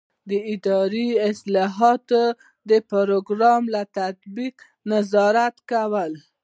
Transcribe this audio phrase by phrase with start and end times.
[0.29, 2.23] د اداري اصلاحاتو
[2.69, 4.55] د پروګرام له تطبیق
[4.91, 6.13] نظارت کول.